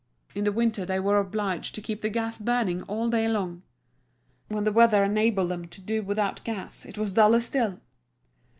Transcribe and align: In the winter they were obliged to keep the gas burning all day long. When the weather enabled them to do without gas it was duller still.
In 0.33 0.45
the 0.45 0.51
winter 0.51 0.83
they 0.83 0.99
were 0.99 1.19
obliged 1.19 1.75
to 1.75 1.81
keep 1.81 2.01
the 2.01 2.09
gas 2.09 2.39
burning 2.39 2.81
all 2.87 3.07
day 3.11 3.27
long. 3.27 3.61
When 4.47 4.63
the 4.63 4.71
weather 4.71 5.03
enabled 5.03 5.51
them 5.51 5.67
to 5.67 5.79
do 5.79 6.01
without 6.01 6.43
gas 6.43 6.87
it 6.87 6.97
was 6.97 7.13
duller 7.13 7.39
still. 7.39 7.79